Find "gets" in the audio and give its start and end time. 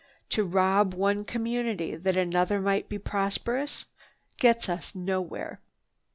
4.37-4.67